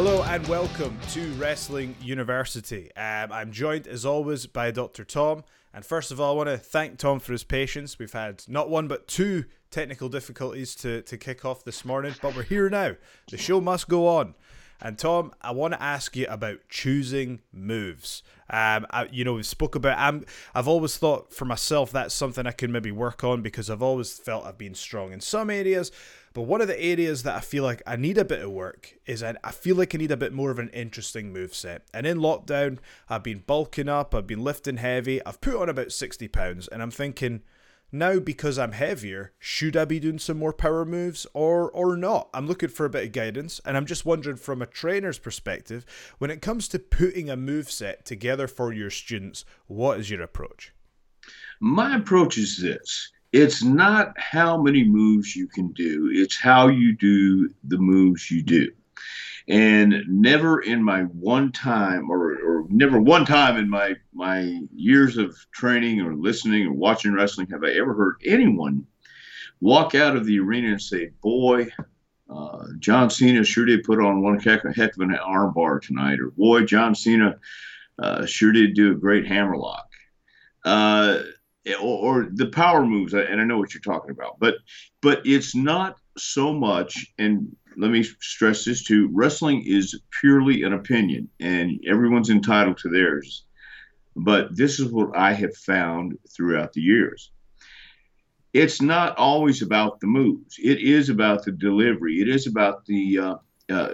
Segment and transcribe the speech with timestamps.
[0.00, 2.94] Hello and welcome to Wrestling University.
[2.94, 5.04] Um, I'm joined as always by Dr.
[5.04, 5.42] Tom.
[5.74, 7.98] And first of all, I want to thank Tom for his patience.
[7.98, 12.36] We've had not one but two technical difficulties to, to kick off this morning, but
[12.36, 12.94] we're here now.
[13.28, 14.36] The show must go on.
[14.80, 18.22] And Tom, I want to ask you about choosing moves.
[18.48, 19.98] Um, I, you know, we've spoke about.
[19.98, 23.82] I'm, I've always thought for myself that's something I can maybe work on because I've
[23.82, 25.90] always felt I've been strong in some areas,
[26.38, 28.96] but one of the areas that I feel like I need a bit of work
[29.06, 31.82] is I, I feel like I need a bit more of an interesting move set.
[31.92, 35.90] And in lockdown, I've been bulking up, I've been lifting heavy, I've put on about
[35.90, 37.42] sixty pounds, and I'm thinking
[37.90, 42.28] now because I'm heavier, should I be doing some more power moves or or not?
[42.32, 45.84] I'm looking for a bit of guidance and I'm just wondering from a trainer's perspective,
[46.18, 50.22] when it comes to putting a move set together for your students, what is your
[50.22, 50.72] approach?
[51.58, 53.10] My approach is this.
[53.32, 58.42] It's not how many moves you can do, it's how you do the moves you
[58.42, 58.70] do.
[59.48, 65.16] And never in my one time, or, or never one time in my my years
[65.16, 68.86] of training or listening or watching wrestling, have I ever heard anyone
[69.60, 71.68] walk out of the arena and say, "Boy,
[72.28, 76.30] uh, John Cena sure did put on one heck, heck of an armbar tonight," or
[76.30, 77.38] "Boy, John Cena
[77.98, 79.88] uh, sure did do a great hammerlock."
[80.64, 81.20] Uh,
[81.74, 84.56] or, or, the power moves, and I know what you're talking about, but
[85.00, 87.06] but it's not so much.
[87.18, 92.88] And let me stress this too: wrestling is purely an opinion, and everyone's entitled to
[92.88, 93.44] theirs.
[94.16, 97.30] But this is what I have found throughout the years.
[98.52, 100.56] It's not always about the moves.
[100.58, 102.20] It is about the delivery.
[102.20, 103.34] It is about the uh,
[103.70, 103.92] uh,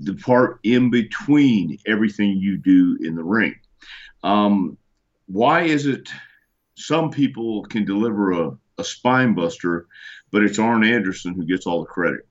[0.00, 3.54] the part in between everything you do in the ring.
[4.22, 4.78] Um,
[5.26, 6.10] why is it?
[6.74, 9.86] Some people can deliver a, a spine buster,
[10.30, 12.26] but it's Arn Anderson who gets all the credit.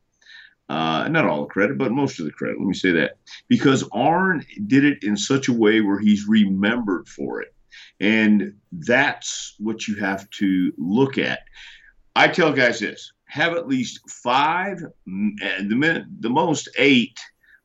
[0.70, 2.58] Uh, not all the credit, but most of the credit.
[2.58, 3.18] Let me say that
[3.50, 7.54] because Arn did it in such a way where he's remembered for it,
[8.00, 11.40] and that's what you have to look at.
[12.16, 17.20] I tell guys this: have at least five, the the most eight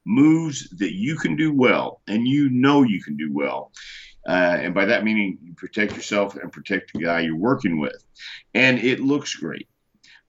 [0.05, 3.71] moves that you can do well, and you know you can do well.
[4.27, 8.05] Uh, and by that meaning, you protect yourself and protect the guy you're working with.
[8.55, 9.69] And it looks great.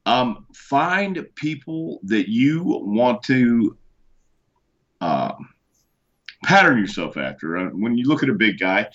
[0.05, 3.77] Um, find people that you want to
[5.01, 5.33] uh,
[6.43, 7.57] pattern yourself after.
[7.57, 8.87] Uh, when you look at a big guy,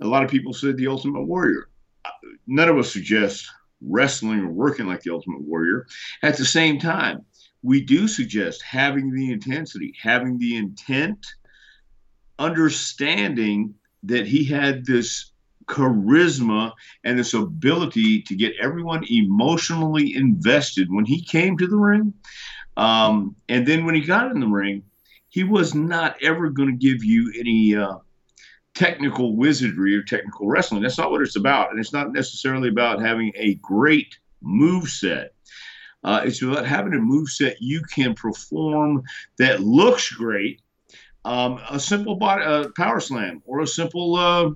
[0.00, 1.68] a lot of people said the Ultimate Warrior.
[2.04, 2.10] Uh,
[2.46, 3.48] none of us suggest
[3.80, 5.86] wrestling or working like the Ultimate Warrior.
[6.22, 7.24] At the same time,
[7.62, 11.24] we do suggest having the intensity, having the intent,
[12.38, 13.74] understanding
[14.04, 15.32] that he had this
[15.66, 16.72] charisma
[17.04, 22.12] and this ability to get everyone emotionally invested when he came to the ring.
[22.76, 24.82] Um, and then when he got in the ring,
[25.28, 27.98] he was not ever going to give you any uh,
[28.74, 30.82] technical wizardry or technical wrestling.
[30.82, 31.70] That's not what it's about.
[31.70, 35.34] And it's not necessarily about having a great move set.
[36.02, 39.02] Uh, it's about having a move set you can perform
[39.38, 40.62] that looks great
[41.24, 44.50] um, a simple body, uh, power slam or a simple uh,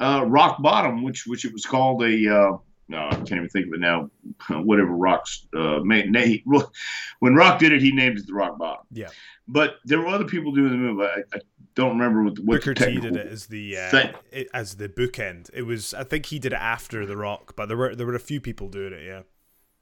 [0.00, 2.34] uh, rock bottom, which which it was called a.
[2.34, 2.56] Uh,
[2.88, 4.10] no, I can't even think of it now.
[4.62, 5.80] Whatever Rock's uh,
[7.18, 8.86] when Rock did it, he named it the Rock Bottom.
[8.92, 9.08] Yeah.
[9.48, 11.00] But there were other people doing the move.
[11.00, 11.40] I, I
[11.74, 15.50] don't remember what, what Booker T did it as the uh, it, as the bookend.
[15.52, 18.14] It was I think he did it after the Rock, but there were there were
[18.14, 19.04] a few people doing it.
[19.04, 19.22] Yeah.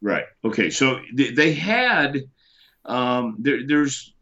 [0.01, 0.25] Right.
[0.45, 0.71] Okay.
[0.71, 2.23] So they, they had
[2.85, 4.14] um, there, there's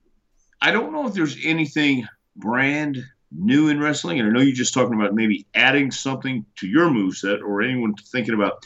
[0.63, 2.07] I don't know if there's anything
[2.37, 2.97] brand
[3.33, 6.89] new in wrestling, and I know you're just talking about maybe adding something to your
[6.89, 8.63] move set, or anyone thinking about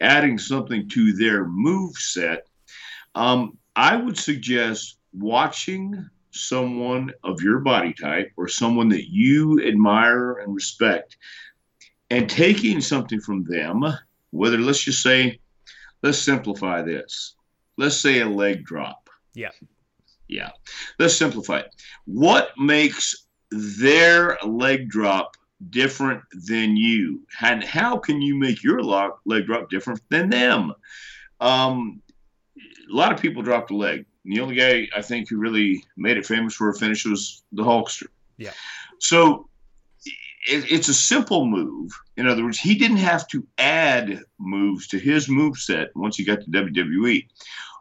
[0.00, 2.46] adding something to their move set.
[3.16, 10.34] Um, I would suggest watching someone of your body type or someone that you admire
[10.34, 11.16] and respect
[12.10, 13.82] and taking something from them,
[14.30, 15.40] whether let's just say,
[16.02, 17.34] let's simplify this.
[17.76, 19.10] Let's say a leg drop.
[19.34, 19.50] Yeah.
[20.30, 20.50] Yeah.
[20.98, 21.74] Let's simplify it.
[22.06, 25.36] What makes their leg drop
[25.70, 27.26] different than you?
[27.42, 30.72] And how can you make your leg drop different than them?
[31.40, 32.00] Um,
[32.58, 34.06] a lot of people drop the leg.
[34.24, 37.42] And The only guy I think who really made it famous for a finish was
[37.52, 38.06] the Hulkster.
[38.36, 38.52] Yeah.
[39.00, 39.48] So
[40.46, 41.90] it, it's a simple move.
[42.16, 46.24] In other words, he didn't have to add moves to his move set once he
[46.24, 47.26] got to WWE.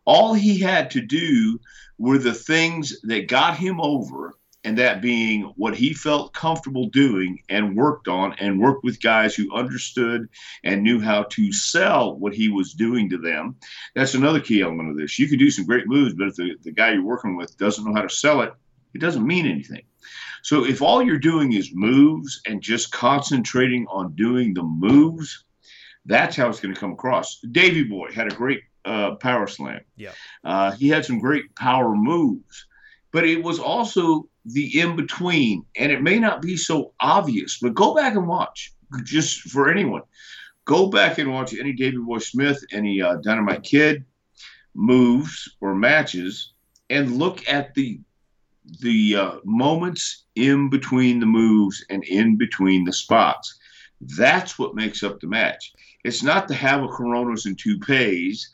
[0.06, 1.60] All he had to do
[2.00, 4.34] were the things that got him over,
[4.66, 9.34] and that being what he felt comfortable doing and worked on and worked with guys
[9.34, 10.28] who understood
[10.66, 13.56] and knew how to sell what he was doing to them.
[13.96, 15.18] That's another key element of this.
[15.18, 17.86] You can do some great moves, but if the, the guy you're working with doesn't
[17.86, 18.54] know how to sell it,
[18.94, 19.84] It doesn't mean anything.
[20.42, 25.44] So if all you're doing is moves and just concentrating on doing the moves,
[26.06, 27.40] that's how it's going to come across.
[27.52, 29.82] Davey Boy had a great uh, power slam.
[29.96, 30.12] Yeah.
[30.44, 32.66] Uh, he had some great power moves,
[33.12, 37.60] but it was also the in between, and it may not be so obvious.
[37.62, 40.02] But go back and watch, just for anyone.
[40.66, 44.06] Go back and watch any Davey Boy Smith, any uh, Dynamite Kid
[44.74, 46.54] moves or matches,
[46.90, 48.00] and look at the
[48.82, 53.58] the uh, moments in between the moves and in between the spots.
[54.02, 55.74] That's what makes up the match.
[56.04, 58.50] It's not to have a Hurricanranas and toupees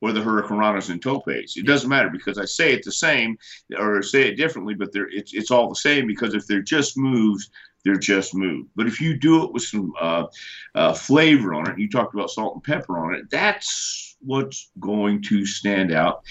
[0.00, 1.56] or the Hurricanranas and topes.
[1.56, 3.36] It doesn't matter because I say it the same
[3.78, 6.96] or say it differently, but they're, it's, it's all the same because if they're just
[6.96, 7.50] moves,
[7.84, 8.68] they're just moves.
[8.76, 10.26] But if you do it with some uh,
[10.74, 15.22] uh, flavor on it, you talked about salt and pepper on it, that's what's going
[15.22, 16.22] to stand out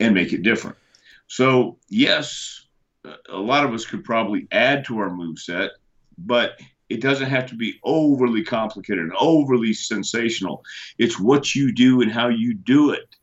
[0.00, 0.76] and make it different.
[1.28, 2.66] So, yes,
[3.28, 5.72] a lot of us could probably add to our move set,
[6.18, 10.64] but it doesn't have to be overly complicated and overly sensational.
[10.98, 13.16] It's what you do and how you do it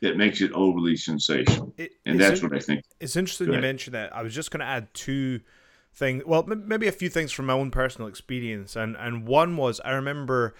[0.00, 1.72] that makes it overly sensational.
[1.76, 2.84] It, and that's what I think.
[3.00, 4.14] It's interesting you mentioned that.
[4.14, 5.40] I was just going to add two
[5.94, 6.24] things.
[6.26, 8.76] Well, m- maybe a few things from my own personal experience.
[8.76, 10.54] And, and one was I remember,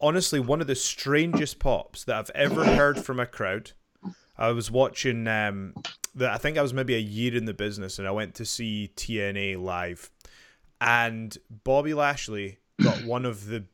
[0.00, 3.72] honestly, one of the strangest pops that I've ever heard from a crowd.
[4.38, 5.74] I was watching um,
[6.18, 8.90] I think I was maybe a year in the business, and I went to see
[8.96, 10.10] TNA live,
[10.80, 13.64] and Bobby Lashley got one of the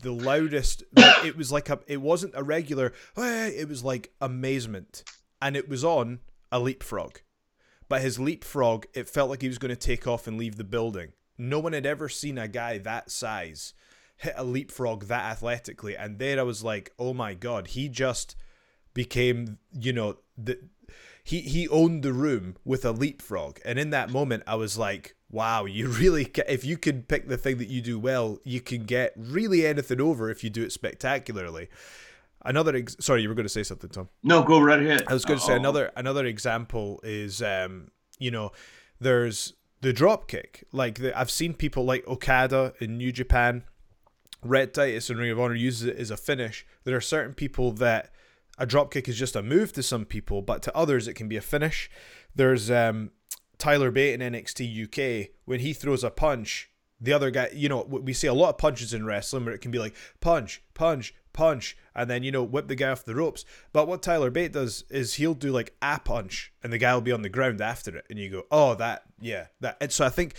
[0.00, 0.84] the loudest.
[0.96, 1.80] it was like a.
[1.86, 2.92] It wasn't a regular.
[3.16, 5.04] It was like amazement,
[5.40, 6.20] and it was on
[6.50, 7.18] a leapfrog.
[7.88, 10.64] But his leapfrog, it felt like he was going to take off and leave the
[10.64, 11.12] building.
[11.36, 13.74] No one had ever seen a guy that size
[14.16, 18.36] hit a leapfrog that athletically, and there I was like, oh my god, he just
[18.94, 20.58] became, you know, the
[21.24, 25.16] he he owned the room with a leapfrog, and in that moment, I was like,
[25.32, 28.84] "Wow, you really if you can pick the thing that you do well, you can
[28.84, 31.68] get really anything over if you do it spectacularly."
[32.44, 34.08] Another ex- sorry, you were going to say something, Tom.
[34.22, 35.04] No, go right ahead.
[35.08, 37.88] I was going to say another another example is um,
[38.18, 38.52] you know,
[39.00, 40.64] there's the drop kick.
[40.72, 43.64] Like the, I've seen people like Okada in New Japan,
[44.42, 46.66] Rhett Titus in Ring of Honor uses it as a finish.
[46.84, 48.10] There are certain people that
[48.58, 51.28] a drop kick is just a move to some people, but to others it can
[51.28, 51.90] be a finish.
[52.34, 53.10] There's um,
[53.62, 56.68] Tyler Bate in NXT UK when he throws a punch.
[57.00, 59.60] The other guy, you know, we see a lot of punches in wrestling where it
[59.60, 63.14] can be like punch, punch, punch, and then you know whip the guy off the
[63.14, 63.44] ropes.
[63.72, 67.02] But what Tyler Bate does is he'll do like a punch, and the guy will
[67.02, 69.76] be on the ground after it, and you go, oh, that, yeah, that.
[69.80, 70.34] And so I think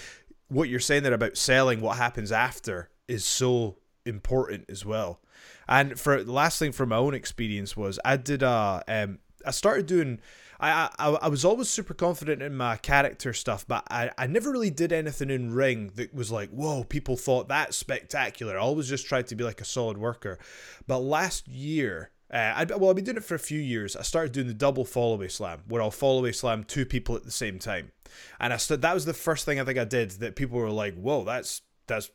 [0.50, 5.22] what you're saying there about selling what happens after is so important as well.
[5.70, 9.52] And for the last thing from my own experience was I did a um I
[9.52, 10.20] started doing
[10.64, 14.50] I, I I was always super confident in my character stuff, but I, I never
[14.50, 18.58] really did anything in ring that was like, whoa, people thought that's spectacular.
[18.58, 20.40] I always just tried to be like a solid worker.
[20.88, 23.98] But last year, uh, I, well, I've been doing it for a few years.
[23.98, 27.32] I started doing the double fallaway slam, where I'll fallaway slam two people at the
[27.32, 27.92] same time,
[28.40, 30.70] and I st- that was the first thing I think I did that people were
[30.70, 32.10] like, "Whoa, that's that's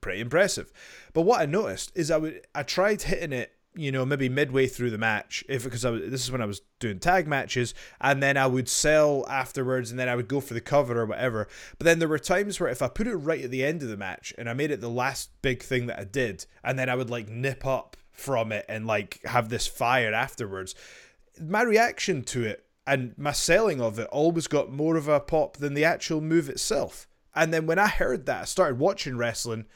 [0.00, 0.72] pretty impressive.
[1.12, 4.66] But what I noticed is I would I tried hitting it, you know, maybe midway
[4.66, 7.74] through the match, if because I was, this is when I was doing tag matches,
[8.00, 11.06] and then I would sell afterwards, and then I would go for the cover or
[11.06, 11.48] whatever.
[11.78, 13.88] But then there were times where if I put it right at the end of
[13.88, 16.88] the match and I made it the last big thing that I did, and then
[16.88, 20.74] I would like nip up from it and like have this fire afterwards,
[21.40, 25.58] my reaction to it and my selling of it always got more of a pop
[25.58, 27.06] than the actual move itself.
[27.34, 29.66] And then when I heard that, I started watching wrestling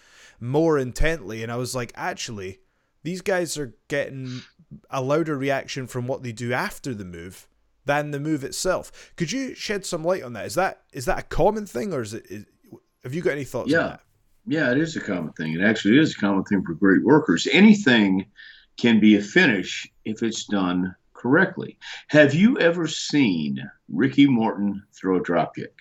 [0.41, 2.62] more intently, and I was like, actually,
[3.03, 4.43] these guys are getting
[4.91, 7.47] a louder reaction from what they do after the move
[7.85, 9.13] than the move itself.
[9.17, 10.47] Could you shed some light on that?
[10.47, 12.27] Is that is that a common thing, or is it?
[12.29, 12.45] Is,
[13.03, 13.73] have you got any thoughts?
[13.73, 14.01] On that?
[14.47, 15.55] Yeah, yeah, it is a common thing.
[15.55, 17.49] It actually is a common thing for great workers.
[17.51, 18.27] Anything
[18.77, 21.79] can be a finish if it's done correctly.
[22.09, 25.73] Have you ever seen Ricky Morton throw a dropkick?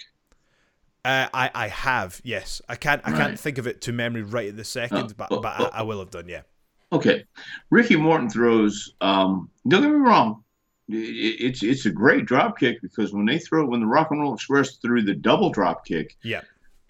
[1.03, 2.61] Uh, I I have yes.
[2.69, 3.17] I can't I right.
[3.17, 5.99] can't think of it to memory right at the second, but but I, I, will
[5.99, 6.27] have done.
[6.27, 6.41] Yeah.
[6.91, 7.25] Okay,
[7.69, 8.93] Ricky Morton throws.
[8.99, 10.43] Um, don't get me wrong.
[10.89, 10.95] It,
[11.39, 14.33] it's it's a great drop kick because when they throw when the Rock and Roll
[14.33, 16.17] Express threw the double drop kick.
[16.23, 16.41] Yeah.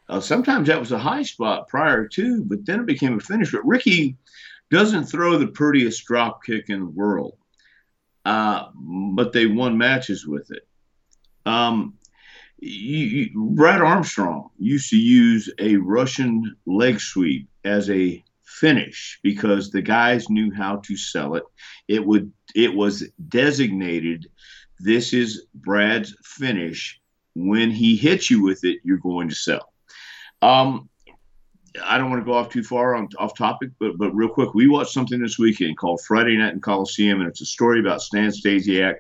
[0.10, 3.52] Uh, sometimes that was a high spot prior to, but then it became a finish.
[3.52, 4.18] But Ricky
[4.70, 7.38] doesn't throw the prettiest drop kick in the world,
[8.26, 10.68] uh, but they won matches with it.
[11.46, 11.94] Um,
[12.58, 18.24] you, you, Brad Armstrong used to use a Russian leg sweep as a
[18.60, 21.44] finish because the guys knew how to sell it.
[21.88, 24.28] It would it was designated
[24.80, 27.00] this is Brad's finish
[27.36, 29.72] when he hits you with it, you're going to sell.
[30.42, 30.90] Um,
[31.86, 34.54] I don't want to go off too far on off topic, but but real quick,
[34.54, 38.02] we watched something this weekend called Friday Night in Coliseum, and it's a story about
[38.02, 38.96] Stan Stasiak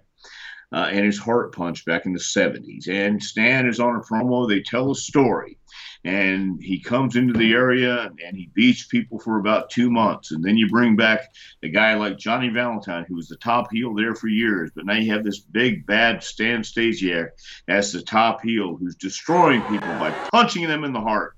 [0.71, 2.87] uh, and his heart punch back in the 70s.
[2.87, 4.47] And Stan is on a promo.
[4.47, 5.57] They tell a story
[6.03, 10.31] and he comes into the area and he beats people for about two months.
[10.31, 13.93] And then you bring back a guy like Johnny Valentine, who was the top heel
[13.93, 17.29] there for years, but now you have this big bad Stan Stasiak
[17.67, 21.35] as the top heel who's destroying people by punching them in the heart.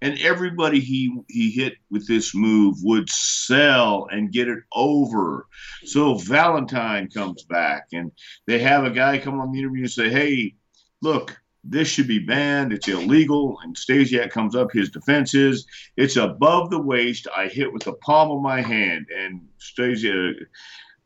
[0.00, 5.48] And everybody he he hit with this move would sell and get it over.
[5.84, 8.12] So Valentine comes back and
[8.46, 10.54] they have a guy come on the interview and say, Hey,
[11.02, 11.36] look,
[11.68, 12.72] this should be banned.
[12.72, 13.58] It's illegal.
[13.62, 14.72] And Stasiak comes up.
[14.72, 17.28] His defense is it's above the waist.
[17.36, 19.06] I hit with the palm of my hand.
[19.16, 20.34] And Stasiak,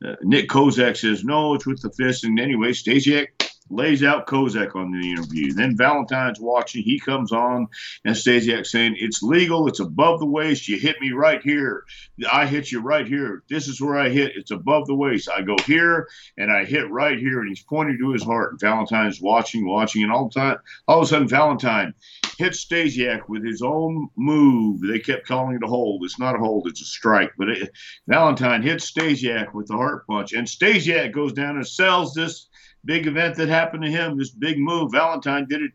[0.05, 2.25] uh, Nick Kozak says, no, it's with the fist.
[2.25, 3.29] And anyway, Stasiak
[3.71, 5.53] lays out Kozak on the interview.
[5.53, 6.83] Then Valentine's watching.
[6.83, 7.69] He comes on,
[8.05, 9.69] and Stasiak saying, It's legal.
[9.69, 10.69] It's above the waist.
[10.69, 11.85] You hit me right here.
[12.31, 13.43] I hit you right here.
[13.49, 14.37] This is where I hit.
[14.37, 15.29] It's above the waist.
[15.29, 17.41] I go here, and I hit right here.
[17.41, 18.53] And he's pointing to his heart.
[18.53, 20.03] And Valentine's watching, watching.
[20.03, 21.95] And all the time, all of a sudden, Valentine
[22.39, 24.81] hits Stasiak with his own move.
[24.81, 26.05] They kept calling it a hold.
[26.05, 27.33] It's not a hold, it's a strike.
[27.39, 27.71] But it,
[28.07, 30.33] Valentine hits Stasiak with the heart punch.
[30.33, 32.49] And Stasiak goes down and sells this
[32.85, 34.93] big event that happened to him, this big move.
[34.93, 35.73] Valentine did it,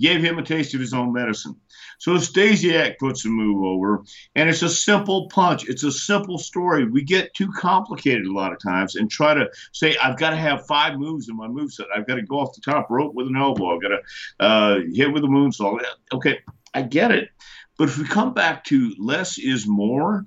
[0.00, 1.56] gave him a taste of his own medicine.
[1.98, 4.02] So Stasiak puts a move over,
[4.34, 5.68] and it's a simple punch.
[5.68, 6.86] It's a simple story.
[6.86, 10.36] We get too complicated a lot of times and try to say, I've got to
[10.36, 11.86] have five moves in my move set.
[11.94, 13.74] I've got to go off the top rope with an elbow.
[13.74, 14.00] I've got to
[14.40, 15.80] uh, hit with a moonsault.
[16.14, 16.38] Okay,
[16.72, 17.28] I get it.
[17.76, 20.26] But if we come back to less is more,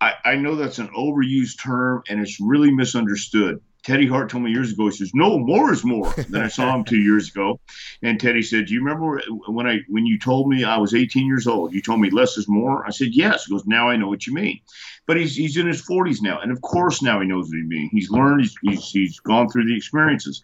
[0.00, 3.60] I, I know that's an overused term and it's really misunderstood.
[3.84, 6.12] Teddy Hart told me years ago, he says, No, more is more.
[6.30, 7.60] then I saw him two years ago.
[8.02, 11.26] And Teddy said, Do you remember when I when you told me I was 18
[11.26, 11.74] years old?
[11.74, 12.84] You told me less is more?
[12.86, 13.44] I said, Yes.
[13.44, 14.60] He goes, Now I know what you mean.
[15.06, 16.40] But he's he's in his 40s now.
[16.40, 17.90] And of course now he knows what he means.
[17.92, 20.42] He's learned, he's, he's, he's gone through the experiences.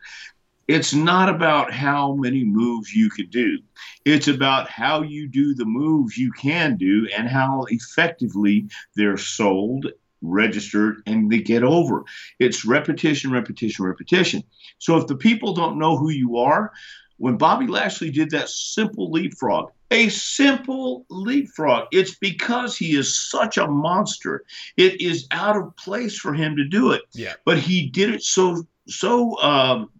[0.68, 3.58] It's not about how many moves you can do.
[4.04, 9.86] It's about how you do the moves you can do and how effectively they're sold
[10.22, 12.04] registered and they get over.
[12.38, 14.42] It's repetition, repetition, repetition.
[14.78, 16.72] So if the people don't know who you are,
[17.16, 23.58] when Bobby Lashley did that simple leapfrog, a simple leapfrog, it's because he is such
[23.58, 24.44] a monster.
[24.76, 27.02] It is out of place for him to do it.
[27.12, 27.34] Yeah.
[27.44, 29.90] But he did it so so um,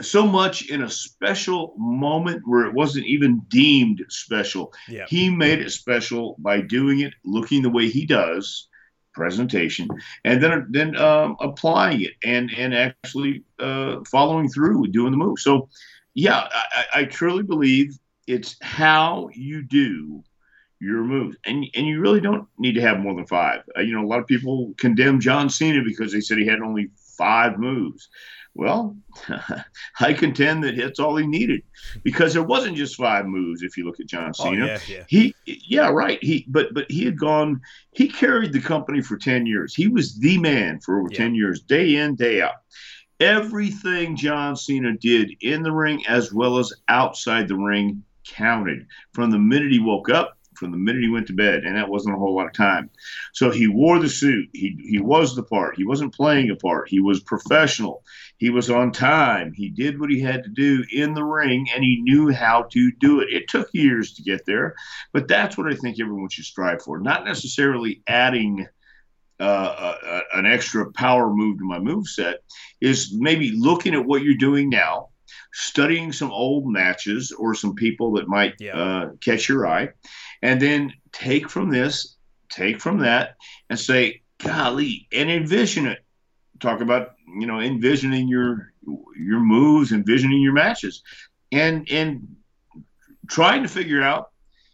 [0.00, 4.72] so much in a special moment where it wasn't even deemed special.
[4.88, 5.06] Yeah.
[5.08, 8.67] He made it special by doing it, looking the way he does,
[9.18, 9.88] presentation,
[10.24, 15.18] and then then um, applying it and and actually uh, following through with doing the
[15.18, 15.38] move.
[15.38, 15.68] So,
[16.14, 20.22] yeah, I, I truly believe it's how you do
[20.80, 23.62] your moves, and and you really don't need to have more than five.
[23.76, 26.60] Uh, you know, a lot of people condemn John Cena because they said he had
[26.60, 28.08] only five moves.
[28.58, 28.96] Well,
[30.00, 31.62] I contend that that's all he needed
[32.02, 33.62] because there wasn't just five moves.
[33.62, 35.04] If you look at John oh, Cena, oh, yeah, yeah.
[35.06, 36.18] he, yeah, right.
[36.24, 37.60] He, but but he had gone.
[37.92, 39.76] He carried the company for ten years.
[39.76, 41.18] He was the man for over yeah.
[41.18, 42.54] ten years, day in, day out.
[43.20, 48.88] Everything John Cena did in the ring as well as outside the ring counted.
[49.12, 51.88] From the minute he woke up from the minute he went to bed, and that
[51.88, 52.90] wasn't a whole lot of time.
[53.32, 54.48] So he wore the suit.
[54.52, 55.76] He he was the part.
[55.76, 56.88] He wasn't playing a part.
[56.88, 58.02] He was professional.
[58.38, 59.52] He was on time.
[59.54, 62.92] He did what he had to do in the ring, and he knew how to
[63.00, 63.32] do it.
[63.32, 64.74] It took years to get there,
[65.12, 66.98] but that's what I think everyone should strive for.
[66.98, 68.66] Not necessarily adding.
[69.40, 72.38] Uh, a, a, an extra power move to my move set
[72.80, 75.10] is maybe looking at what you're doing now,
[75.52, 78.76] studying some old matches or some people that might yeah.
[78.76, 79.90] uh, catch your eye,
[80.42, 82.16] and then take from this,
[82.48, 83.36] take from that,
[83.68, 85.98] and say, golly, and envision it.
[86.60, 88.72] Talk about you know envisioning your
[89.16, 91.02] your moves, envisioning your matches,
[91.52, 92.36] and and
[93.28, 94.30] trying to figure out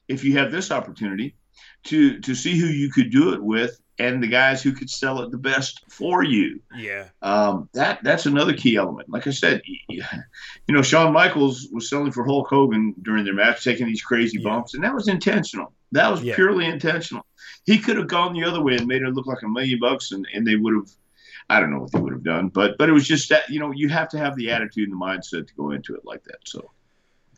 [0.08, 1.36] if you have this opportunity
[1.84, 5.20] to to see who you could do it with and the guys who could sell
[5.20, 6.60] it the best for you.
[6.74, 7.08] Yeah.
[7.22, 9.08] Um, that that's another key element.
[9.08, 10.02] Like I said, you
[10.68, 14.50] know, Shawn Michaels was selling for Hulk Hogan during their match, taking these crazy yeah.
[14.50, 15.72] bumps, and that was intentional.
[15.92, 16.34] That was yeah.
[16.34, 17.24] purely intentional.
[17.66, 20.12] He could have gone the other way and made it look like a million bucks,
[20.12, 20.90] and, and they would have.
[21.50, 23.60] I don't know what they would have done, but but it was just that you
[23.60, 26.24] know you have to have the attitude and the mindset to go into it like
[26.24, 26.38] that.
[26.46, 26.70] So.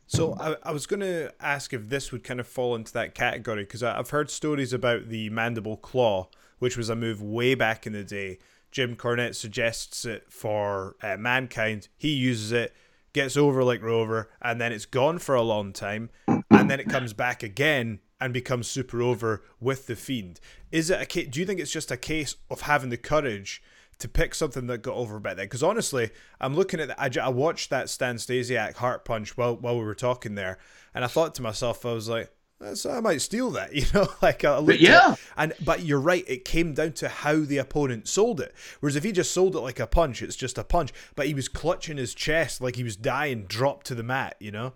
[0.09, 3.13] So I, I was going to ask if this would kind of fall into that
[3.13, 7.87] category because I've heard stories about the mandible claw, which was a move way back
[7.87, 8.39] in the day.
[8.71, 11.89] Jim Cornette suggests it for uh, Mankind.
[11.97, 12.75] He uses it,
[13.13, 16.89] gets over like Rover, and then it's gone for a long time, and then it
[16.89, 20.41] comes back again and becomes super over with the Fiend.
[20.73, 21.25] Is it a?
[21.27, 23.63] Do you think it's just a case of having the courage?
[23.99, 25.47] to pick something that got over back then.
[25.47, 26.11] Because honestly,
[26.41, 29.85] I'm looking at the, I, I watched that Stan Stasiak heart punch while while we
[29.85, 30.59] were talking there,
[30.95, 32.31] and I thought to myself, I was like,
[32.75, 35.15] so I might steal that, you know, like a but yeah.
[35.37, 36.25] and but you're right.
[36.27, 38.55] It came down to how the opponent sold it.
[38.81, 40.93] Whereas if he just sold it like a punch, it's just a punch.
[41.15, 44.37] But he was clutching his chest like he was dying, dropped to the mat.
[44.41, 44.73] You know.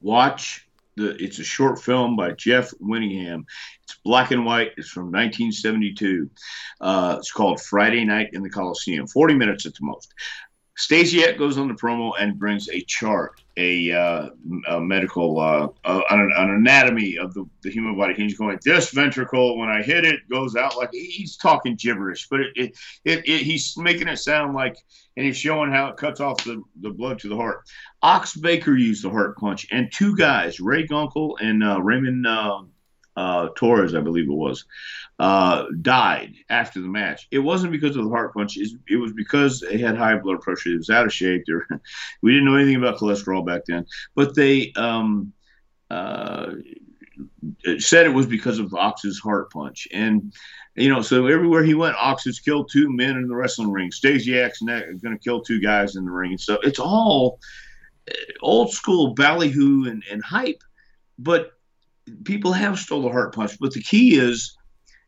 [0.00, 0.66] Watch
[0.96, 1.16] the.
[1.22, 3.44] It's a short film by Jeff Winningham.
[3.84, 4.72] It's black and white.
[4.76, 6.30] It's from 1972.
[6.80, 9.06] Uh, it's called Friday Night in the Coliseum.
[9.06, 10.12] 40 minutes at the most.
[10.80, 14.28] Stasiak goes on the promo and brings a chart, a, uh,
[14.68, 18.14] a medical, uh, uh, an, an, anatomy of the, the human body.
[18.14, 22.40] He's going, this ventricle, when I hit it, goes out like he's talking gibberish, but
[22.40, 24.76] it, it, it, it, he's making it sound like,
[25.16, 27.62] and he's showing how it cuts off the, the blood to the heart.
[28.02, 32.22] Ox Baker used the heart punch, and two guys, Ray Gunkel and uh, Raymond
[33.16, 34.64] uh, Torres, I believe it was,
[35.18, 37.28] uh, died after the match.
[37.30, 38.56] It wasn't because of the heart punch.
[38.56, 40.70] It was because they had high blood pressure.
[40.70, 41.44] It was out of shape.
[41.46, 41.66] They're,
[42.22, 45.32] we didn't know anything about cholesterol back then, but they um,
[45.90, 46.52] uh,
[47.78, 49.88] said it was because of Ox's heart punch.
[49.92, 50.32] And
[50.76, 53.90] you know, so everywhere he went, Ox has killed two men in the wrestling ring.
[53.90, 56.32] Stasiak's going to kill two guys in the ring.
[56.32, 57.40] And so it's all
[58.08, 60.62] uh, old school ballyhoo and, and hype,
[61.18, 61.52] but
[62.24, 63.58] people have stole the heart punch.
[63.60, 64.56] But the key is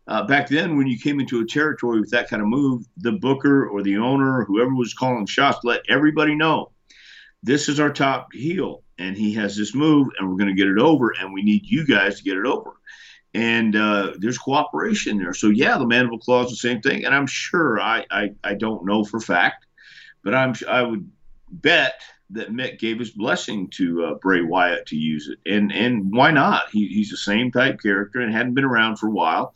[0.07, 3.13] uh, back then when you came into a territory with that kind of move, the
[3.13, 6.73] booker or the owner, or whoever was calling shots, let everybody know
[7.43, 10.69] this is our top heel, and he has this move, and we're going to get
[10.69, 12.73] it over, and we need you guys to get it over.
[13.35, 15.35] And uh, there's cooperation there.
[15.35, 18.55] So yeah, the mandible claw is the same thing, and I'm sure I I, I
[18.55, 19.67] don't know for fact,
[20.23, 21.11] but I'm I would
[21.51, 22.01] bet
[22.33, 26.31] that Mick gave his blessing to uh, Bray Wyatt to use it, and and why
[26.31, 26.71] not?
[26.71, 29.55] He, he's the same type character and hadn't been around for a while.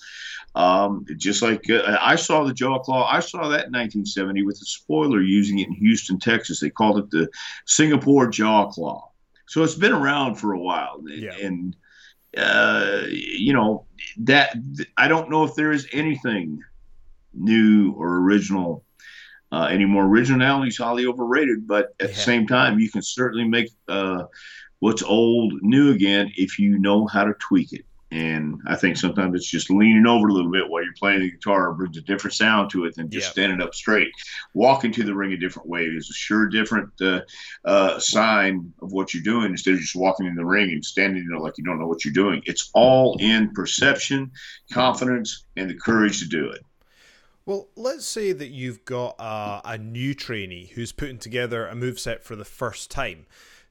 [0.55, 4.59] Um, just like uh, I saw the Jaw Claw, I saw that in 1970 with
[4.59, 6.61] the spoiler using it in Houston, Texas.
[6.61, 7.29] They called it the
[7.67, 9.11] Singapore Jaw Claw.
[9.47, 11.35] So it's been around for a while, yeah.
[11.43, 11.77] and
[12.37, 13.87] uh, you know
[14.19, 14.57] that
[14.97, 16.63] I don't know if there is anything
[17.35, 18.83] new or original
[19.57, 20.05] uh, anymore.
[20.05, 22.15] Originality is highly overrated, but at yeah.
[22.15, 24.25] the same time, you can certainly make uh,
[24.81, 27.87] what's old new again if you know how to tweak it.
[28.11, 31.31] And I think sometimes it's just leaning over a little bit while you're playing the
[31.31, 34.09] guitar brings a different sound to it than just standing up straight.
[34.55, 37.23] Walking to the ring a different way is a sure different uh,
[37.65, 41.27] uh, sign of what you're doing instead of just walking in the ring and standing
[41.29, 42.43] there like you don't know what you're doing.
[42.47, 44.31] It's all in perception,
[44.71, 46.61] confidence, and the courage to do it.
[47.47, 52.01] Well, let's say that you've got a, a new trainee who's putting together a move
[52.01, 53.27] set for the first time.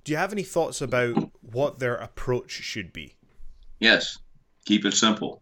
[0.05, 3.15] Do you have any thoughts about what their approach should be?
[3.81, 4.17] Yes.
[4.63, 5.41] Keep it simple.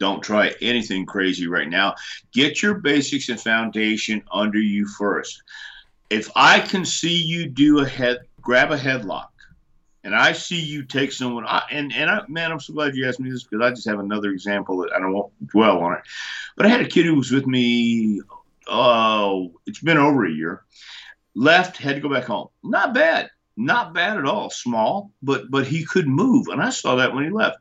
[0.00, 1.94] Don't try anything crazy right now.
[2.32, 5.42] Get your basics and foundation under you first.
[6.10, 9.28] If I can see you do a head, grab a headlock,
[10.08, 13.06] and I see you take someone, I, and and I, man, I'm so glad you
[13.06, 15.80] asked me this because I just have another example that I don't want to dwell
[15.80, 16.00] on it.
[16.56, 18.22] But I had a kid who was with me.
[18.66, 20.62] Oh, it's been over a year.
[21.34, 22.48] Left, had to go back home.
[22.62, 24.48] Not bad, not bad at all.
[24.48, 27.58] Small, but but he could move, and I saw that when he left.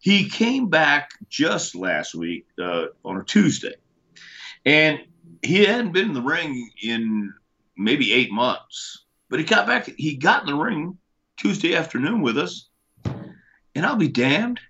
[0.00, 3.76] He came back just last week uh, on a Tuesday,
[4.66, 5.00] and
[5.40, 7.32] he hadn't been in the ring in
[7.74, 9.06] maybe eight months.
[9.30, 9.86] But he got back.
[9.96, 10.98] He got in the ring
[11.40, 12.68] Tuesday afternoon with us.
[13.04, 14.60] And I'll be damned.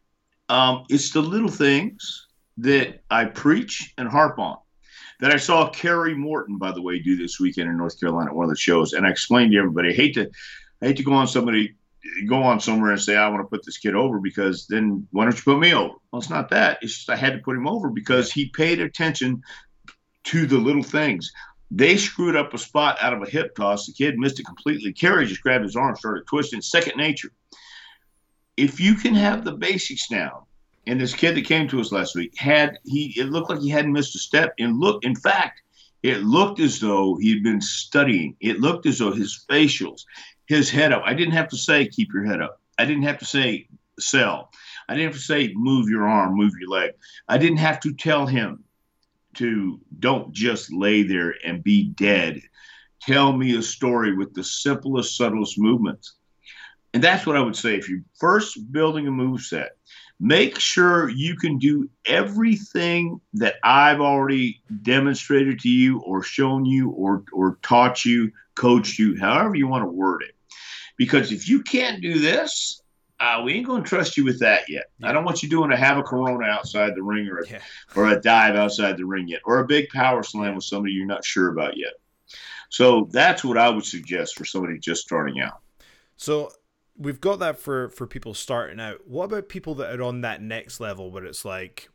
[0.49, 2.29] Um, it's the little things
[2.59, 4.57] that I preach and harp on.
[5.19, 8.37] That I saw Kerry Morton, by the way, do this weekend in North Carolina at
[8.37, 9.91] one of the shows, and I explained to everybody.
[9.91, 10.31] I hate to,
[10.81, 11.75] I hate to go on somebody,
[12.29, 15.25] go on somewhere and say I want to put this kid over because then why
[15.25, 15.95] don't you put me over?
[16.13, 16.79] Well, it's not that.
[16.83, 19.43] It's just I had to put him over because he paid attention
[20.25, 21.33] to the little things.
[21.71, 23.87] They screwed up a spot out of a hip toss.
[23.87, 24.93] The kid missed it completely.
[24.93, 26.63] Kerry just grabbed his arm, started twisting.
[26.63, 27.31] Second nature.
[28.57, 30.47] If you can have the basics now,
[30.87, 33.69] and this kid that came to us last week had he it looked like he
[33.69, 34.55] hadn't missed a step.
[34.59, 35.63] And look, in fact,
[36.03, 38.37] it looked as though he had been studying.
[38.41, 40.05] It looked as though his facials,
[40.47, 41.03] his head up.
[41.05, 42.61] I didn't have to say keep your head up.
[42.79, 44.51] I didn't have to say sell.
[44.89, 46.93] I didn't have to say move your arm, move your leg.
[47.29, 48.65] I didn't have to tell him
[49.35, 52.41] to don't just lay there and be dead.
[53.03, 56.15] Tell me a story with the simplest, subtlest movements.
[56.93, 57.77] And that's what I would say.
[57.77, 59.77] If you're first building a move set,
[60.19, 66.91] make sure you can do everything that I've already demonstrated to you or shown you
[66.91, 70.35] or, or taught you coached you, however you want to word it.
[70.97, 72.83] Because if you can't do this,
[73.21, 74.87] uh, we ain't going to trust you with that yet.
[74.99, 75.11] Yeah.
[75.11, 77.61] I don't want you doing a hurricanrana outside the ring or a, yeah.
[77.95, 81.07] or a dive outside the ring yet, or a big power slam with somebody you're
[81.07, 81.93] not sure about yet.
[82.71, 85.61] So that's what I would suggest for somebody just starting out.
[86.17, 86.53] So
[86.97, 89.07] we've got that for for people starting out.
[89.07, 91.91] What about people that are on that next level where it's like,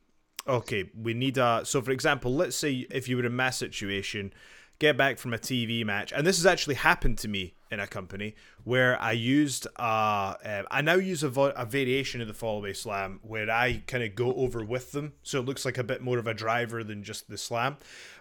[0.47, 1.61] okay, we need a.
[1.63, 4.33] So for example, let's say if you were in a mass situation,
[4.79, 7.87] get back from a TV match, and this has actually happened to me in a
[7.87, 12.33] company where I used uh, uh I now use a, vo- a variation of the
[12.33, 15.83] fallaway slam where I kind of go over with them, so it looks like a
[15.83, 17.77] bit more of a driver than just the slam.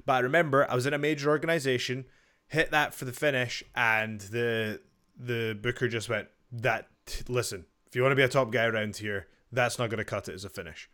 [0.07, 2.07] But I remember I was in a major organization
[2.49, 4.81] hit that for the finish, and the
[5.17, 6.89] the booker just went that.
[7.29, 10.05] Listen, if you want to be a top guy around here, that's not going to
[10.05, 10.89] cut it as a finish.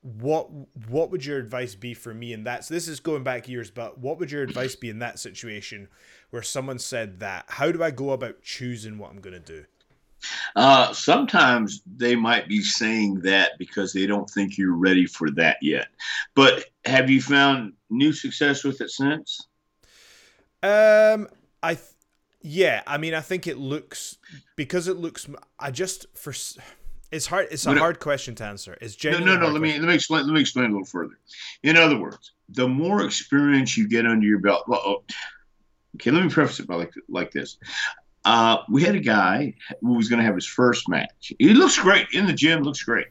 [0.00, 0.50] What
[0.88, 2.64] what would your advice be for me in that?
[2.64, 5.88] So this is going back years, but what would your advice be in that situation
[6.30, 7.44] where someone said that?
[7.48, 9.64] How do I go about choosing what I'm going to do?
[10.56, 15.58] Uh, sometimes they might be saying that because they don't think you're ready for that
[15.60, 15.88] yet.
[16.34, 19.46] But have you found new success with it since?
[20.62, 21.28] Um,
[21.62, 21.88] I, th-
[22.40, 24.16] yeah, I mean, I think it looks
[24.56, 25.26] because it looks.
[25.58, 26.32] I just for
[27.14, 27.48] it's hard.
[27.50, 28.76] It's a hard question to answer.
[28.80, 29.52] It's genuinely no, no, no.
[29.52, 30.26] Let me let me explain.
[30.26, 31.18] Let me explain a little further.
[31.62, 34.64] In other words, the more experience you get under your belt.
[34.66, 35.04] Well, oh,
[35.96, 37.58] okay, let me preface it by like like this.
[38.24, 41.32] Uh, we had a guy who was going to have his first match.
[41.38, 42.62] He looks great in the gym.
[42.62, 43.06] Looks great.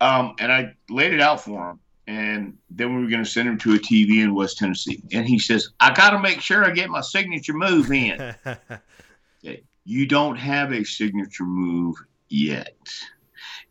[0.00, 3.48] Um, and I laid it out for him and then we were going to send
[3.48, 5.02] him to a TV in West Tennessee.
[5.12, 8.34] And he says, I got to make sure I get my signature move in.
[8.46, 9.62] okay.
[9.84, 11.96] You don't have a signature move
[12.32, 12.76] yet.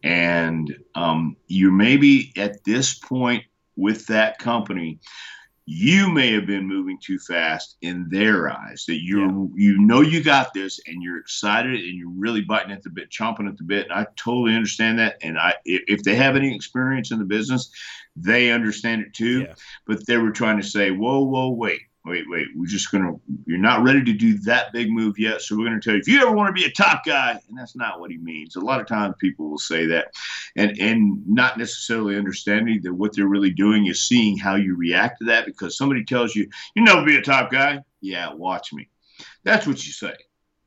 [0.03, 3.43] And um, you're maybe at this point
[3.75, 4.99] with that company,
[5.65, 9.19] you may have been moving too fast in their eyes that you
[9.55, 9.63] yeah.
[9.63, 13.09] you know you got this and you're excited and you're really biting at the bit
[13.09, 16.53] chomping at the bit and i totally understand that and i if they have any
[16.53, 17.71] experience in the business
[18.15, 19.53] they understand it too yeah.
[19.85, 23.21] but they were trying to say whoa whoa wait wait, wait, we're just going to,
[23.45, 25.41] you're not ready to do that big move yet.
[25.41, 27.39] So we're going to tell you, if you ever want to be a top guy,
[27.47, 28.55] and that's not what he means.
[28.55, 30.13] A lot of times people will say that
[30.55, 35.19] and, and not necessarily understanding that what they're really doing is seeing how you react
[35.19, 37.79] to that because somebody tells you, you never be a top guy.
[38.01, 38.89] Yeah, watch me.
[39.43, 40.15] That's what you say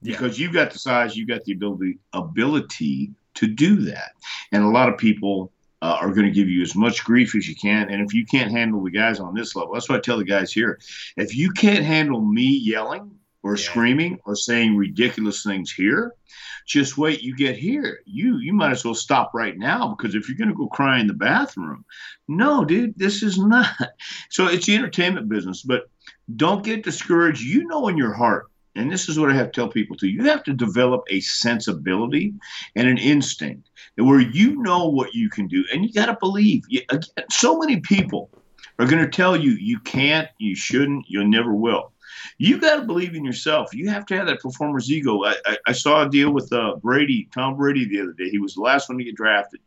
[0.04, 0.44] because yeah.
[0.44, 4.12] you've got the size, you've got the ability, ability to do that.
[4.52, 5.50] And a lot of people
[5.84, 7.90] uh, are going to give you as much grief as you can.
[7.90, 10.24] And if you can't handle the guys on this level, that's what I tell the
[10.24, 10.80] guys here.
[11.18, 13.10] If you can't handle me yelling
[13.42, 13.62] or yeah.
[13.62, 16.14] screaming or saying ridiculous things here,
[16.66, 17.20] just wait.
[17.20, 20.48] You get here, you you might as well stop right now because if you're going
[20.48, 21.84] to go cry in the bathroom,
[22.28, 23.68] no, dude, this is not.
[24.30, 25.90] So it's the entertainment business, but
[26.34, 27.42] don't get discouraged.
[27.42, 30.08] You know in your heart and this is what I have to tell people too,
[30.08, 32.34] you have to develop a sensibility
[32.74, 35.64] and an instinct where you know what you can do.
[35.72, 36.64] And you got to believe.
[36.88, 38.30] Again, so many people
[38.78, 41.92] are going to tell you you can't, you shouldn't, you never will.
[42.38, 43.74] You got to believe in yourself.
[43.74, 45.24] You have to have that performer's ego.
[45.24, 48.28] I, I, I saw a deal with uh, Brady, Tom Brady, the other day.
[48.30, 49.60] He was the last one to get drafted.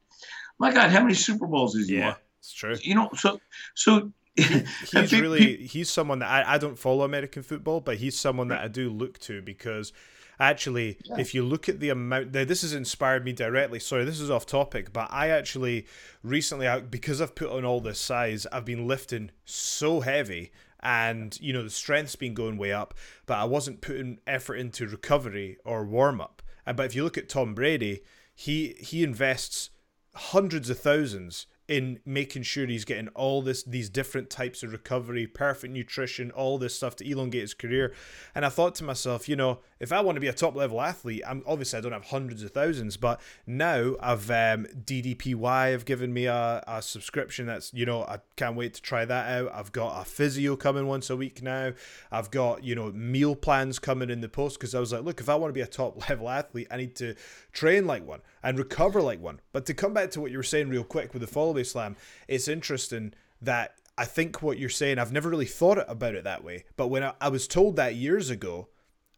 [0.59, 2.15] My God, how many Super Bowls has he yeah, won?
[2.39, 2.75] It's true.
[2.81, 3.39] You know, so
[3.75, 4.11] so
[4.91, 8.63] he's really he's someone that I, I don't follow American football, but he's someone that
[8.63, 9.93] I do look to because
[10.39, 11.17] actually yeah.
[11.17, 14.45] if you look at the amount this has inspired me directly sorry this is off
[14.45, 15.85] topic but i actually
[16.21, 21.51] recently because i've put on all this size i've been lifting so heavy and you
[21.51, 22.93] know the strength's been going way up
[23.25, 27.17] but i wasn't putting effort into recovery or warm up and but if you look
[27.17, 28.03] at tom brady
[28.35, 29.71] he he invests
[30.13, 35.27] hundreds of thousands in making sure he's getting all this these different types of recovery,
[35.27, 37.93] perfect nutrition, all this stuff to elongate his career.
[38.33, 40.81] And I thought to myself, you know, if I want to be a top level
[40.81, 45.85] athlete, I'm obviously I don't have hundreds of thousands, but now I've um, DDPY have
[45.85, 49.51] given me a, a subscription that's you know I can't wait to try that out.
[49.53, 51.73] I've got a physio coming once a week now.
[52.11, 55.19] I've got you know meal plans coming in the post because I was like, look,
[55.19, 57.15] if I want to be a top level athlete, I need to
[57.51, 59.41] train like one and recover like one.
[59.51, 61.95] But to come back to what you were saying real quick with the fallaway slam,
[62.27, 66.43] it's interesting that I think what you're saying, I've never really thought about it that
[66.43, 66.65] way.
[66.75, 68.67] But when I, I was told that years ago,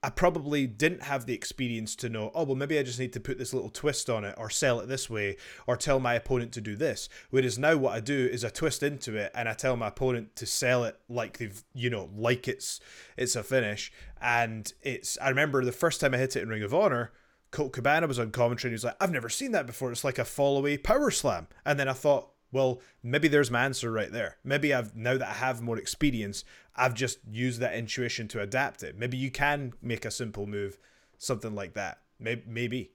[0.02, 3.20] I probably didn't have the experience to know, oh, well, maybe I just need to
[3.20, 5.36] put this little twist on it or sell it this way
[5.68, 7.10] or tell my opponent to do this.
[7.32, 10.38] Whereas now what I do is I twist into it and I tell my opponent
[10.38, 12.80] to sell it like they've, you know, like it's
[13.18, 13.92] it's a finish.
[14.22, 17.12] And it's, I remember the first time I hit it in Ring of Honor,
[17.52, 19.92] Colt Cabana was on commentary and he was like, I've never seen that before.
[19.92, 21.48] It's like a fall away power slam.
[21.66, 24.38] And then I thought, Well, maybe there's my answer right there.
[24.44, 26.44] Maybe I've now that I have more experience,
[26.76, 28.98] I've just used that intuition to adapt it.
[28.98, 30.78] Maybe you can make a simple move,
[31.18, 32.00] something like that.
[32.20, 32.44] Maybe.
[32.48, 32.92] maybe.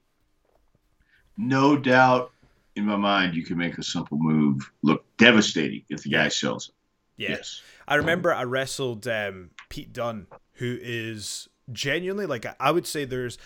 [1.37, 2.33] No doubt
[2.77, 6.69] in my mind, you can make a simple move look devastating if the guy sells
[6.69, 6.75] it.
[7.17, 7.31] Yeah.
[7.31, 7.63] Yes.
[7.87, 13.39] I remember I wrestled um, Pete Dunne, who is genuinely like I would say there's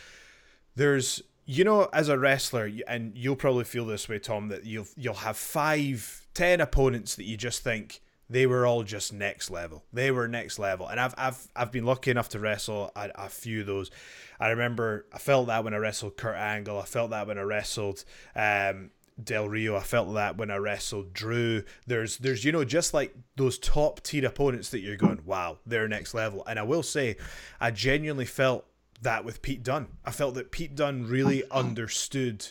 [0.75, 4.87] there's you know as a wrestler and you'll probably feel this way Tom that you'll
[4.97, 9.83] you'll have five ten opponents that you just think they were all just next level
[9.91, 13.29] they were next level and I've I've I've been lucky enough to wrestle a, a
[13.31, 13.91] few of those
[14.39, 17.43] I remember I felt that when I wrestled Kurt Angle I felt that when I
[17.43, 18.05] wrestled
[18.37, 19.75] um, Del Rio.
[19.75, 21.65] I felt that when I wrestled Drew.
[21.89, 25.89] There's there's you know just like those top tier opponents that you're going, wow, they're
[25.89, 26.45] next level.
[26.47, 27.17] And I will say,
[27.61, 28.65] I genuinely felt
[29.03, 29.89] that with Pete Dunne.
[30.05, 31.61] I felt that Pete Dunne really oh.
[31.61, 32.47] understood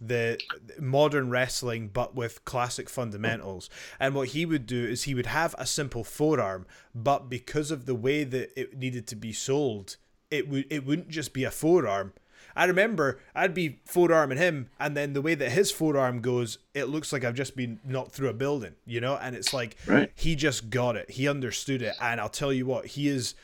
[0.00, 0.36] the
[0.80, 5.54] modern wrestling but with classic fundamentals and what he would do is he would have
[5.58, 9.96] a simple forearm but because of the way that it needed to be sold
[10.28, 12.12] it would it wouldn't just be a forearm
[12.56, 16.86] I remember I'd be forearming him, and then the way that his forearm goes, it
[16.86, 19.16] looks like I've just been knocked through a building, you know.
[19.16, 20.10] And it's like right.
[20.14, 23.34] he just got it, he understood it, and I'll tell you what, he is.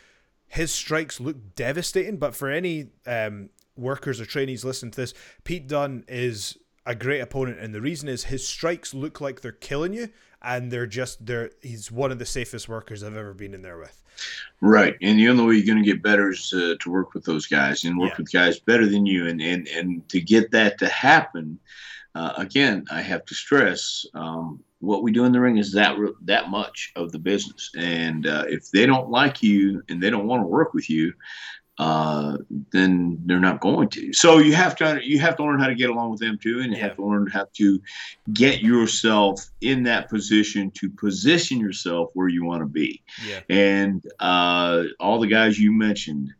[0.52, 5.66] His strikes look devastating, but for any um, workers or trainees listening to this, Pete
[5.66, 9.94] Dunne is a great opponent, and the reason is his strikes look like they're killing
[9.94, 10.10] you,
[10.42, 13.78] and they're just they're he's one of the safest workers I've ever been in there
[13.78, 14.02] with.
[14.60, 17.24] Right, and the only way you're going to get better is to, to work with
[17.24, 18.16] those guys and work yeah.
[18.18, 21.58] with guys better than you, and and and to get that to happen,
[22.14, 25.96] uh, again, I have to stress um, what we do in the ring is that
[26.22, 30.26] that much of the business, and uh, if they don't like you and they don't
[30.26, 31.12] want to work with you,
[31.78, 32.36] uh,
[32.72, 34.12] then they're not going to.
[34.12, 36.60] So you have to you have to learn how to get along with them too,
[36.60, 36.88] and you yeah.
[36.88, 37.80] have to learn how to
[38.32, 43.02] get yourself in that position to position yourself where you want to be.
[43.24, 43.40] Yeah.
[43.48, 46.32] And uh, all the guys you mentioned,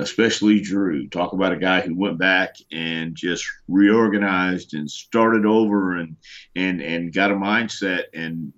[0.00, 5.96] especially Drew, talk about a guy who went back and just reorganized and started over
[5.96, 6.16] and
[6.56, 8.52] and and got a mindset and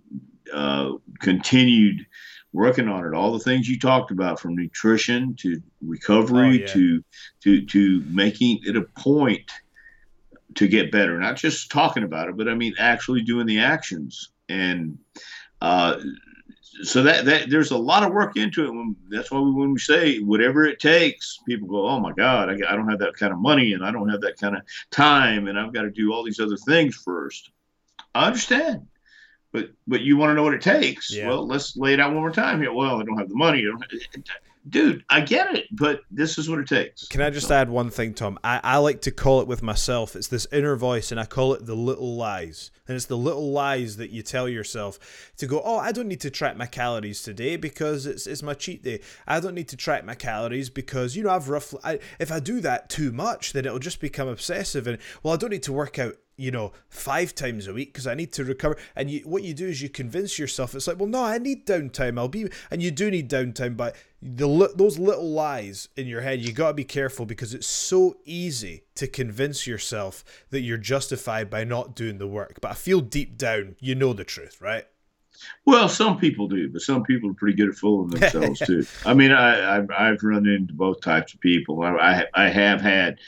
[0.53, 2.07] uh, continued
[2.53, 3.15] working on it.
[3.15, 6.67] All the things you talked about, from nutrition to recovery oh, yeah.
[6.67, 7.05] to
[7.43, 9.51] to to making it a point
[10.55, 11.19] to get better.
[11.19, 14.31] Not just talking about it, but I mean actually doing the actions.
[14.49, 14.99] And
[15.61, 15.99] uh,
[16.83, 18.71] so that that there's a lot of work into it.
[18.71, 22.49] When, that's why we, when we say whatever it takes, people go, "Oh my God,
[22.49, 24.63] I, I don't have that kind of money, and I don't have that kind of
[24.91, 27.51] time, and I've got to do all these other things first.
[28.15, 28.87] I understand
[29.53, 31.15] but but you want to know what it takes.
[31.15, 31.29] Yeah.
[31.29, 32.73] Well, let's lay it out one more time here.
[32.73, 33.65] Well, I don't have the money.
[34.69, 37.09] Dude, I get it, but this is what it takes.
[37.09, 37.55] Can I just so.
[37.55, 38.39] add one thing, Tom?
[38.45, 40.15] I, I like to call it with myself.
[40.15, 42.71] It's this inner voice, and I call it the little lies.
[42.87, 46.21] And it's the little lies that you tell yourself to go, oh, I don't need
[46.21, 49.01] to track my calories today because it's, it's my cheat day.
[49.27, 52.39] I don't need to track my calories because, you know, I've roughly, I, if I
[52.39, 54.87] do that too much, then it'll just become obsessive.
[54.87, 58.09] And, well, I don't need to work out you know, five times a week because
[58.09, 58.77] I need to recover.
[58.97, 61.67] And you, what you do is you convince yourself it's like, well, no, I need
[61.67, 62.19] downtime.
[62.19, 66.41] I'll be, and you do need downtime, but the those little lies in your head,
[66.41, 71.49] you got to be careful because it's so easy to convince yourself that you're justified
[71.49, 72.59] by not doing the work.
[72.61, 74.87] But I feel deep down, you know the truth, right?
[75.65, 78.85] Well, some people do, but some people are pretty good at fooling themselves too.
[79.07, 81.83] I mean, I, I've, I've run into both types of people.
[81.85, 83.19] I, I, I have had.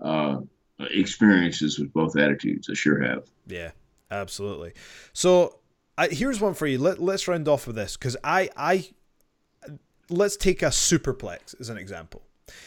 [0.00, 0.40] Uh,
[0.78, 2.68] experiences with both attitudes.
[2.70, 3.24] I sure have.
[3.46, 3.72] Yeah,
[4.10, 4.72] absolutely.
[5.12, 5.58] So
[5.96, 6.78] I, here's one for you.
[6.78, 8.88] Let, let's round off with this because I, I
[10.10, 12.22] let's take a superplex as an example.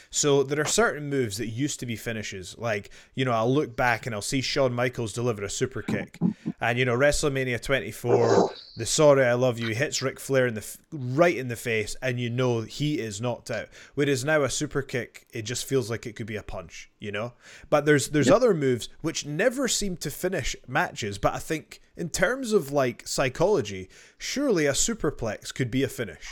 [0.10, 2.56] So there are certain moves that used to be finishes.
[2.58, 6.17] Like, you know, I'll look back and I'll see Shawn Michaels deliver a super kick.
[6.60, 10.78] And, you know, WrestleMania 24, the sorry I love you hits Ric Flair in the
[10.91, 13.67] right in the face, and you know he is knocked out.
[13.93, 17.12] Whereas now a super kick, it just feels like it could be a punch, you
[17.12, 17.34] know?
[17.70, 18.38] But there's there's yep.
[18.38, 23.08] other moves which never seem to finish matches, but I think in terms of like
[23.08, 26.32] psychology, surely a superplex could be a finish.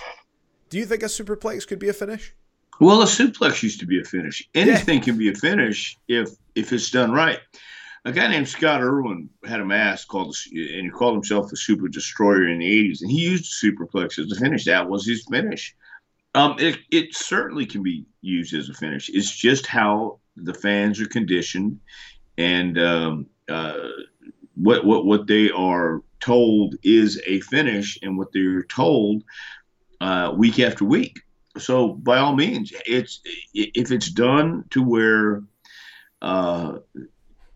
[0.69, 2.33] Do you think a superplex could be a finish?
[2.79, 4.47] Well, a suplex used to be a finish.
[4.53, 5.03] Anything yeah.
[5.03, 7.39] can be a finish if if it's done right.
[8.05, 11.87] A guy named Scott Irwin had a mask called, and he called himself the Super
[11.87, 14.65] Destroyer in the '80s, and he used superplex as a finish.
[14.65, 15.75] That was his finish.
[16.35, 19.09] Um, it, it certainly can be used as a finish.
[19.09, 21.79] It's just how the fans are conditioned,
[22.37, 23.89] and um, uh,
[24.53, 29.23] what what what they are told is a finish, and what they're told
[29.99, 31.21] uh, week after week
[31.57, 33.21] so by all means, it's
[33.53, 35.43] if it's done to where,
[36.21, 36.79] uh,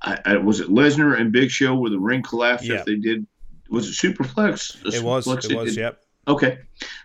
[0.01, 2.75] I, I, was it Lesnar and Big Show where the ring collapsed yeah.
[2.75, 3.25] if they did
[3.69, 4.93] was it superplex?
[4.93, 5.27] It was.
[5.27, 5.77] It, it was.
[5.77, 6.01] It, yep.
[6.27, 6.59] Okay,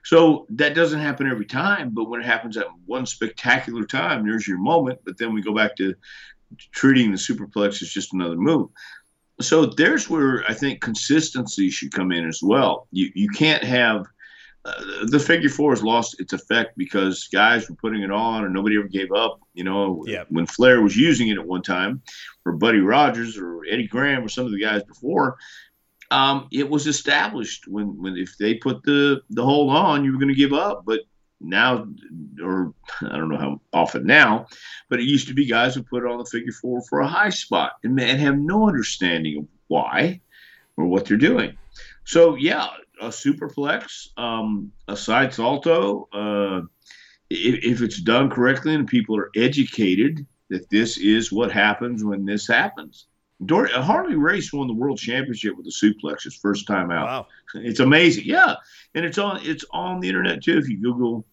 [0.04, 4.46] so that doesn't happen every time, but when it happens at one spectacular time, there's
[4.46, 4.98] your moment.
[5.04, 5.94] But then we go back to
[6.72, 8.68] treating the superplex as just another move.
[9.40, 12.86] So there's where I think consistency should come in as well.
[12.92, 14.04] You you can't have
[14.64, 18.54] uh, the figure four has lost its effect because guys were putting it on and
[18.54, 19.40] nobody ever gave up.
[19.52, 20.26] You know, yep.
[20.30, 22.00] when Flair was using it at one time,
[22.46, 25.36] or Buddy Rogers or Eddie Graham or some of the guys before,
[26.10, 30.18] um, it was established when when if they put the the hold on, you were
[30.18, 30.84] going to give up.
[30.86, 31.00] But
[31.40, 31.86] now,
[32.42, 32.72] or
[33.02, 34.46] I don't know how often now,
[34.88, 37.30] but it used to be guys would put on the figure four for a high
[37.30, 40.20] spot and, and have no understanding of why
[40.76, 41.56] or what they're doing.
[42.04, 42.68] So yeah,
[43.00, 46.62] a superplex, um, a side salto, uh,
[47.30, 52.24] if, if it's done correctly and people are educated that this is what happens when
[52.24, 53.06] this happens.
[53.44, 57.06] Dor- Harley Race won the world championship with a suplex his first time out.
[57.06, 57.26] Wow.
[57.62, 58.24] It's amazing.
[58.26, 58.54] Yeah.
[58.94, 60.56] And it's on it's on the internet too.
[60.58, 61.26] If you Google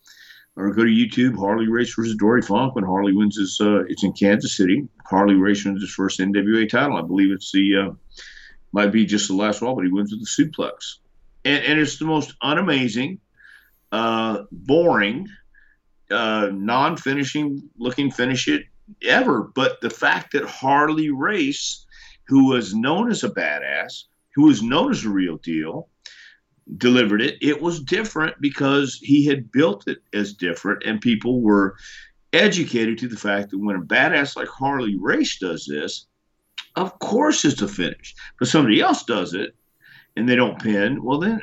[0.56, 4.04] or go to YouTube, Harley Race versus Dory Funk when Harley wins his uh, it's
[4.04, 4.88] in Kansas City.
[5.06, 6.98] Harley Race wins his first NWA title.
[6.98, 7.94] I believe it's the uh,
[8.72, 10.98] might be just the last one, but he wins with the suplex.
[11.46, 13.20] And, and it's the most unamazing,
[13.92, 15.28] uh, boring,
[16.10, 18.64] uh, non-finishing looking finish it
[19.04, 19.52] ever.
[19.56, 21.86] But the fact that Harley Race
[22.32, 24.04] who was known as a badass,
[24.36, 25.90] who was known as a real deal,
[26.78, 27.38] delivered it.
[27.42, 31.76] It was different because he had built it as different, and people were
[32.32, 36.06] educated to the fact that when a badass like Harley Race does this,
[36.78, 38.16] of course it's a finish.
[38.40, 39.54] But somebody else does it
[40.16, 41.42] and they don't pin, well then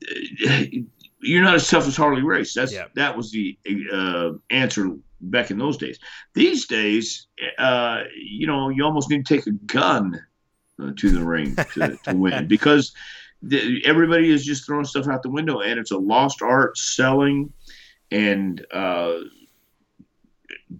[1.20, 2.54] you're not as tough as Harley Race.
[2.54, 3.58] That's that was the
[3.92, 4.90] uh, answer
[5.20, 5.98] back in those days.
[6.34, 7.26] These days,
[7.58, 10.20] uh, you know, you almost need to take a gun
[10.82, 12.92] uh, to the ring to, to win because
[13.42, 17.52] the, everybody is just throwing stuff out the window, and it's a lost art selling
[18.10, 19.18] and uh,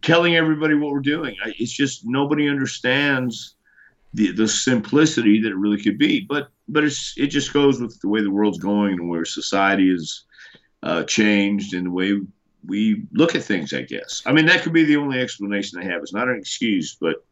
[0.02, 1.36] telling everybody what we're doing.
[1.44, 3.55] It's just nobody understands
[4.16, 6.20] the the simplicity that it really could be.
[6.20, 9.90] But but it's it just goes with the way the world's going and where society
[9.92, 10.24] is
[10.82, 12.20] uh, changed and the way
[12.64, 14.22] we look at things, I guess.
[14.26, 16.02] I mean, that could be the only explanation I have.
[16.02, 17.24] It's not an excuse, but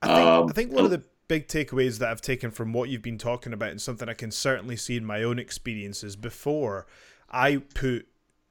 [0.00, 2.88] I think, um, I think one of the big takeaways that I've taken from what
[2.88, 6.86] you've been talking about and something I can certainly see in my own experiences before
[7.30, 8.06] I put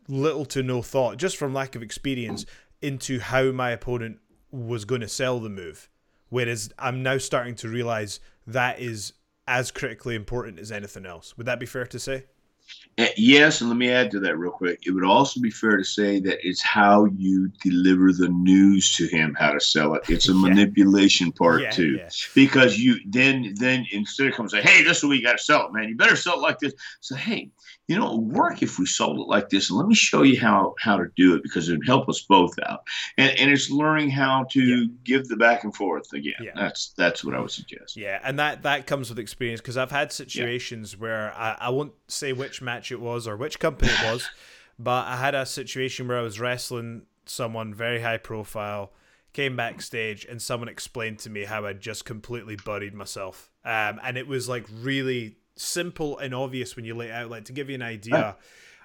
[0.08, 2.46] little to no thought, just from lack of experience,
[2.82, 4.20] into how my opponent
[4.52, 5.90] was going to sell the move.
[6.30, 9.14] Whereas I'm now starting to realize that is
[9.48, 11.38] as critically important as anything else.
[11.38, 12.26] Would that be fair to say?
[13.16, 14.84] Yes, and let me add to that real quick.
[14.86, 19.08] It would also be fair to say that it's how you deliver the news to
[19.08, 20.04] him, how to sell it.
[20.10, 20.42] It's a yeah.
[20.42, 22.10] manipulation part yeah, too, yeah.
[22.36, 25.44] because you then then instead of coming say, "Hey, this is what you got to
[25.44, 25.88] sell it, man.
[25.88, 27.52] You better sell it like this." So, hey,
[27.90, 29.72] you know, it would work if we sold it like this.
[29.72, 32.22] And let me show you how how to do it because it would help us
[32.22, 32.84] both out.
[33.18, 34.86] And and it's learning how to yeah.
[35.04, 36.36] give the back and forth again.
[36.40, 36.52] Yeah.
[36.56, 37.98] That's that's what I would suggest.
[37.98, 41.00] Yeah, and that that comes with experience because I've had situations yeah.
[41.00, 44.30] where I, I won't say which match it was or which company it was,
[44.80, 48.92] but I had a situation where I was wrestling someone very high profile
[49.34, 53.52] came backstage and someone explained to me how I'd just completely buried myself.
[53.64, 57.30] Um, and it was like really simple and obvious when you lay it out.
[57.30, 58.38] Like to give you an idea,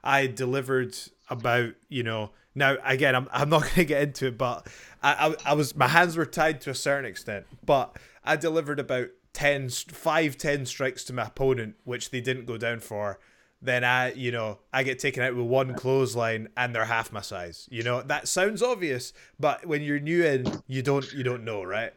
[0.03, 0.97] I delivered
[1.29, 2.31] about you know.
[2.55, 4.67] Now again, I'm I'm not going to get into it, but
[5.03, 8.81] I, I I was my hands were tied to a certain extent, but I delivered
[8.81, 13.19] about 10, 5, 10 strikes to my opponent, which they didn't go down for.
[13.61, 17.23] Then I, you know, I get taken out with one clothesline and they're half my
[17.23, 17.67] size.
[17.71, 21.65] You know, that sounds obvious, but when you're new in, you don't you don't know,
[21.65, 21.93] right?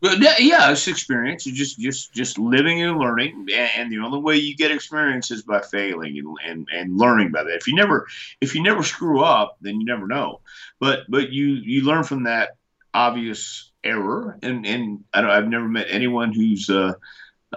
[0.00, 1.46] But yeah, it's experience.
[1.46, 5.42] You just just just living and learning, and the only way you get experience is
[5.42, 7.56] by failing and, and and learning by that.
[7.56, 8.06] If you never
[8.40, 10.40] if you never screw up, then you never know.
[10.78, 12.56] But but you you learn from that
[12.92, 16.94] obvious error, and and I don't, I've never met anyone who's uh,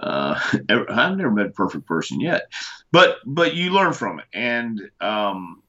[0.00, 2.50] uh, I've never met a perfect person yet,
[2.92, 5.62] but but you learn from it, and um,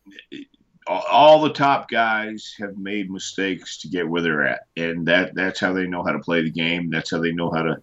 [0.89, 5.59] all the top guys have made mistakes to get where they're at, and that that's
[5.59, 6.89] how they know how to play the game.
[6.89, 7.81] That's how they know how to